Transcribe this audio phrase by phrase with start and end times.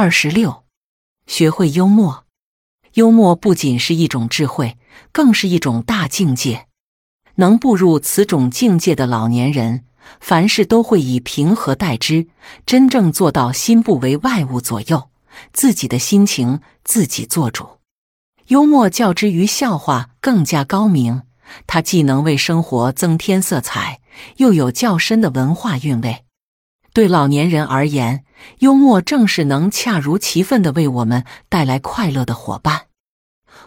[0.00, 0.62] 二十六，
[1.26, 2.24] 学会幽默。
[2.94, 4.78] 幽默不仅是一种智慧，
[5.10, 6.68] 更是一种大境界。
[7.34, 9.84] 能步入此种境界的老年人，
[10.20, 12.28] 凡事都会以平和待之，
[12.64, 15.10] 真正做到心不为外物左右，
[15.52, 17.66] 自己的心情自己做主。
[18.46, 21.22] 幽默较之于笑话更加高明，
[21.66, 24.00] 它既能为生活增添色彩，
[24.36, 26.24] 又有较深的文化韵味。
[26.92, 28.24] 对老年人而言，
[28.58, 32.86] 幽默正是能恰如其分的为我们带来快乐的伙伴。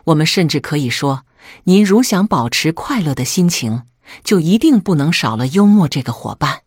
[0.06, 1.26] 我们甚至可以说，
[1.66, 3.84] 您如想保持快乐的心情，
[4.24, 6.62] 就一定不能少了幽默这个伙伴。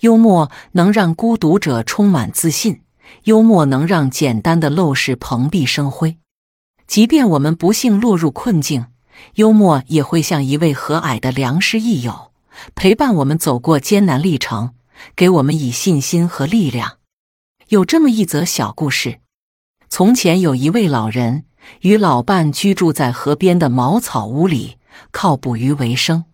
[0.00, 2.82] 幽默能让孤独者充满自信，
[3.24, 6.18] 幽默能让简单的陋室蓬荜生辉。
[6.86, 8.86] 即便我们不幸落入困境，
[9.34, 12.32] 幽默也会像一位和蔼的良师益友，
[12.74, 14.74] 陪伴我们走过艰难历程。
[15.14, 16.97] 给我们以信心和力量。
[17.68, 19.20] 有这么一则小故事：
[19.90, 21.44] 从前有一位老人
[21.82, 24.78] 与老伴居住在河边的茅草屋里，
[25.10, 26.24] 靠捕鱼为生。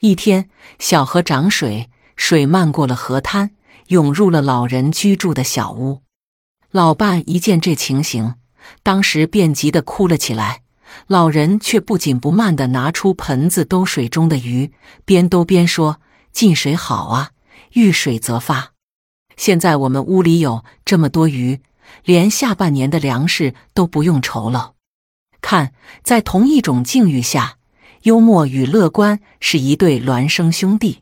[0.00, 0.50] 一天，
[0.80, 3.52] 小河涨水，水漫过了河滩，
[3.86, 6.02] 涌入了老人居住的小屋。
[6.72, 8.34] 老伴一见这情形，
[8.82, 10.62] 当时便急得哭了起来。
[11.06, 14.72] 老人却不紧不慢地拿出盆子兜水中的鱼，
[15.04, 16.00] 边兜边说
[16.32, 17.30] ：“进水好啊。”
[17.74, 18.73] 遇水则发。
[19.36, 21.60] 现在我们屋里有这么多鱼，
[22.04, 24.72] 连下半年的粮食都不用愁了。
[25.40, 27.58] 看，在同一种境遇下，
[28.02, 31.00] 幽默与乐观是一对孪生兄弟。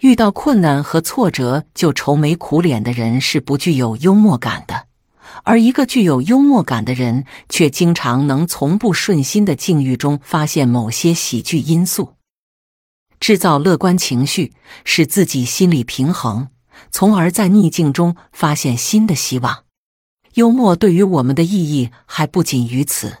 [0.00, 4.86] 遇到困难和挫折就愁眉苦脸的人是不具有幽默感的，
[5.44, 12.14] 而一个具有幽默感的人却经常能从不顺心的境遇中发现某些喜剧因素。
[13.18, 14.52] 制造乐观情绪，
[14.84, 16.48] 使自己心理平衡，
[16.90, 19.64] 从而在逆境中发现新的希望。
[20.34, 23.18] 幽默对于我们的意义还不仅于此。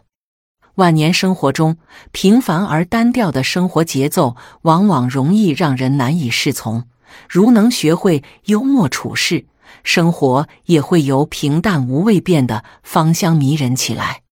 [0.76, 1.76] 晚年生活中，
[2.10, 6.88] 平凡而单调的生活节奏往往容易让人难以适从。
[7.28, 9.46] 如能学会幽默处事，
[9.84, 14.22] 生活也会由平淡无味变得芳香迷人起来。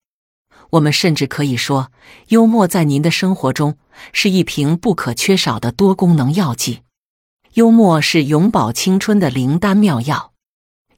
[0.71, 1.91] 我们甚至可以说，
[2.27, 3.77] 幽默在您的生活中
[4.11, 6.81] 是一瓶不可缺少的多功能药剂。
[7.53, 10.33] 幽默是永葆青春的灵丹妙药。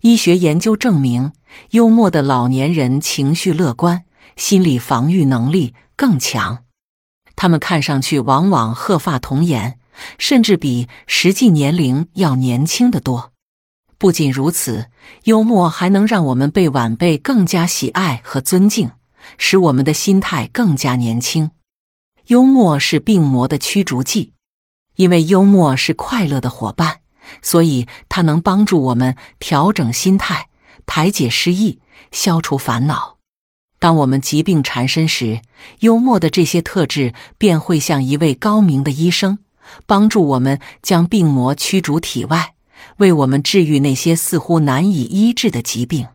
[0.02, 1.34] 医学研究证明，
[1.72, 4.06] 幽默的老年人情绪乐观，
[4.38, 6.64] 心理防御能力更强。
[7.36, 9.78] 他们看上去往往鹤发童颜，
[10.18, 13.34] 甚至比实际年龄要年轻的多。
[13.98, 14.90] 不仅如此，
[15.26, 18.92] 幽默还能让我们被晚辈更加喜爱和尊敬。
[19.38, 21.50] 使我们的心态更加年轻。
[22.28, 24.34] 幽默是病魔的驱逐剂，
[24.96, 27.00] 因为幽默是快乐的伙伴，
[27.42, 30.50] 所以它能帮助我们调整心态、
[30.86, 31.80] 排解失意、
[32.12, 33.18] 消除烦恼。
[33.78, 35.42] 当我们疾病缠身时，
[35.80, 39.40] 幽默的这些特质便会像一位高明的医生，
[39.86, 42.56] 帮助我们将病魔驱逐体外，
[42.98, 46.08] 为我们治愈那些似乎难以医治的疾病。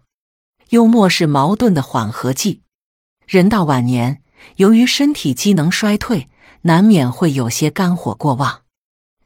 [0.70, 2.62] 幽默是矛盾的缓和剂。
[3.26, 4.22] 人到晚年，
[4.56, 6.28] 由于身体机能衰退，
[6.62, 8.62] 难免会有些肝火过旺。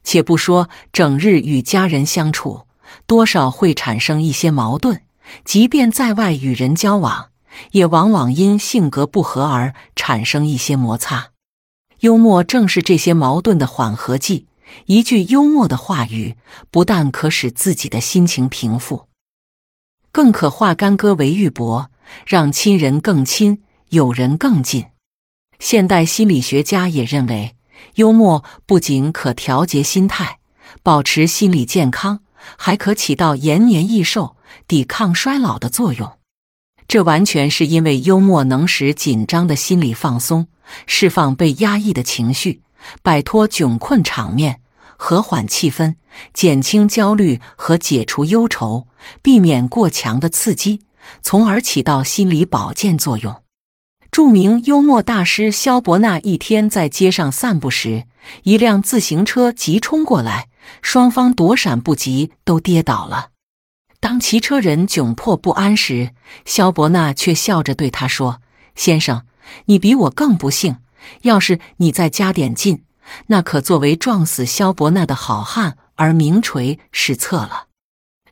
[0.04, 2.66] 且不说整日与家人相处，
[3.06, 4.98] 多少会产生一些矛盾；
[5.44, 7.30] 即便在外与人交往，
[7.72, 11.30] 也往往因性格不合而产生一些摩擦。
[12.00, 14.46] 幽默正是这些矛盾的缓和剂。
[14.86, 16.36] 一句幽默的话语，
[16.70, 19.08] 不但可使自己的心情平复，
[20.10, 21.86] 更可化干戈为玉帛，
[22.26, 23.62] 让亲人更亲。
[23.90, 24.86] 友人更近。
[25.60, 27.54] 现代心理学家也认为，
[27.94, 30.38] 幽默不仅可调节心态、
[30.82, 32.20] 保持心理健康，
[32.56, 34.36] 还可起到延年益寿、
[34.66, 36.18] 抵抗衰老的作用。
[36.86, 40.48] 这完全是因为幽默能使紧张的心理放松，
[40.86, 42.62] 释放被压抑的情绪，
[43.02, 44.60] 摆脱窘困场面，
[44.96, 45.94] 和缓气氛，
[46.34, 48.86] 减轻焦虑和解除忧愁，
[49.22, 50.82] 避免过强的刺激，
[51.22, 53.43] 从而起到心理保健作用。
[54.14, 58.04] 著名幽默大师萧伯纳一天在街上散步时，
[58.44, 60.46] 一辆自行车急冲过来，
[60.82, 63.30] 双方躲闪不及，都跌倒了。
[63.98, 66.12] 当骑车人窘迫不安时，
[66.44, 68.40] 萧伯纳却笑着对他说
[68.76, 69.26] ：“先生，
[69.64, 70.76] 你比我更不幸。
[71.22, 72.84] 要是你再加点劲，
[73.26, 77.66] 那可作为撞死萧伯纳的好汉而名垂史册了。”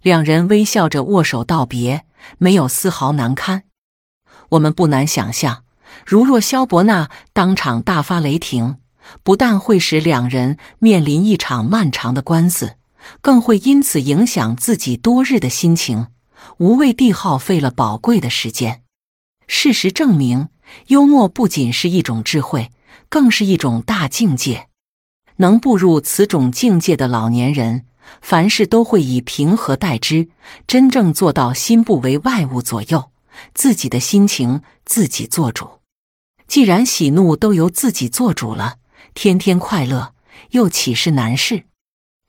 [0.00, 2.04] 两人微笑着握手道别，
[2.38, 3.64] 没有丝毫难堪。
[4.50, 5.64] 我们不难想象。
[6.04, 8.76] 如若萧伯纳当场大发雷霆，
[9.22, 12.76] 不但会使两人面临一场漫长的官司，
[13.20, 16.06] 更会因此影响自己多日的心情，
[16.58, 18.82] 无谓地耗费了宝贵的时间。
[19.48, 20.48] 事实证明，
[20.86, 22.70] 幽默不仅是一种智慧，
[23.08, 24.68] 更是一种大境界。
[25.36, 27.84] 能步入此种境界的老年人，
[28.20, 30.28] 凡事都会以平和待之，
[30.66, 33.10] 真正做到心不为外物左右，
[33.52, 35.81] 自己的心情自己做主。
[36.52, 38.76] 既然喜怒都由自己做主了，
[39.14, 40.12] 天天快乐
[40.50, 41.64] 又岂是难事？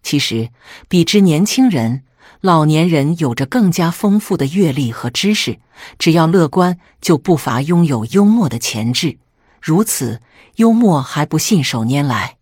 [0.01, 0.49] 其实，
[0.87, 2.05] 比之年轻人，
[2.39, 5.59] 老年人有着更加丰富的阅历和知识，
[5.99, 9.17] 只要乐观，就不乏拥有幽默的潜质。
[9.61, 10.21] 如此，
[10.55, 12.37] 幽默还不信手拈来，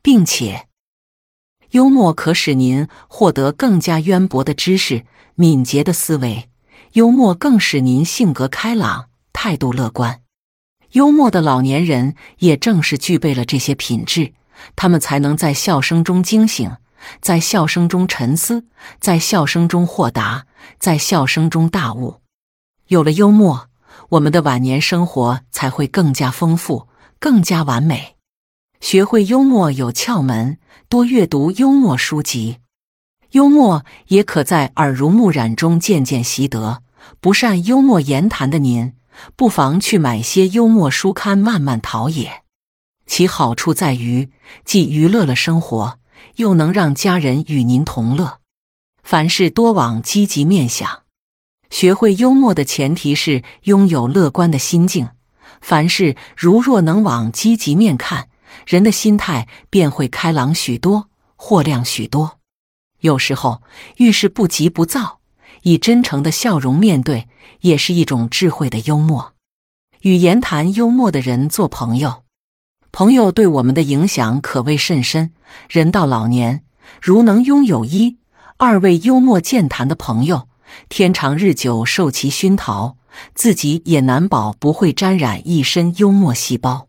[0.00, 0.68] 并且，
[1.70, 6.48] 幽默可使您获得更加渊博的知识、敏捷的思维。
[6.92, 10.20] 幽默更使您性格开朗、态度乐观。
[10.96, 14.32] 幽默的老年人也正是具备了这些品质，
[14.74, 16.74] 他们才能在笑声中惊醒。
[17.20, 18.64] 在笑声中沉思，
[18.98, 20.46] 在笑声中豁达，
[20.78, 22.22] 在笑声中大悟。
[22.88, 23.68] 有了幽默，
[24.08, 26.88] 我们的晚年生活才会更加丰富，
[27.20, 28.16] 更加完美。
[28.80, 30.56] 学会幽默有窍门，
[30.88, 32.56] 多阅读幽默书籍。
[33.32, 36.82] 幽默也可在耳濡目染中渐渐习得。
[37.20, 38.94] 不善幽默言谈的您，
[39.34, 42.42] 不妨去买些幽默书刊，慢慢陶冶。
[43.06, 44.30] 其好处在于，
[44.64, 45.98] 既娱乐了生活。
[46.36, 48.40] 又能让家人与您同乐，
[49.02, 51.04] 凡事多往积极面想。
[51.70, 55.08] 学会幽默的前提是拥有乐观的心境。
[55.60, 58.28] 凡事如若能往积极面看，
[58.66, 62.38] 人的心态便会开朗许多，豁亮许多。
[63.00, 63.62] 有时候
[63.96, 65.20] 遇事不急不躁，
[65.66, 67.26] 以真诚的笑容面对，
[67.62, 69.32] 也是一种智慧的幽默。
[70.02, 72.22] 与言谈幽默的人做朋友。
[72.92, 75.32] 朋友对我们的影响可谓甚深。
[75.68, 76.62] 人到老年，
[77.02, 78.16] 如能拥有一、
[78.58, 80.48] 二位幽默健谈的朋友，
[80.88, 82.96] 天长日久受其熏陶，
[83.34, 86.86] 自己也难保不会沾染一身幽默细胞。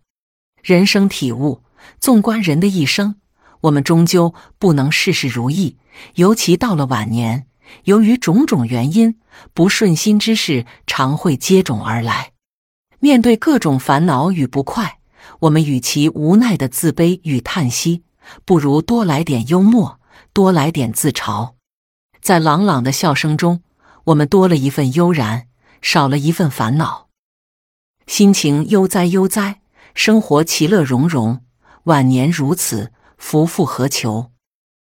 [0.61, 1.63] 人生体悟：
[1.99, 3.15] 纵观人的一生，
[3.61, 5.77] 我们终究不能事事如意，
[6.13, 7.47] 尤其到了晚年，
[7.85, 9.19] 由于种种原因，
[9.53, 12.31] 不顺心之事常会接踵而来。
[12.99, 14.99] 面对各种烦恼与不快。
[15.41, 18.03] 我们与其无奈的自卑与叹息，
[18.45, 19.99] 不如多来点幽默，
[20.31, 21.53] 多来点自嘲。
[22.21, 23.61] 在朗朗的笑声中，
[24.05, 25.47] 我们多了一份悠然，
[25.81, 27.09] 少了一份烦恼。
[28.07, 29.59] 心情悠哉悠哉，
[29.93, 31.41] 生活其乐融融。
[31.83, 34.31] 晚年如此，夫复何求？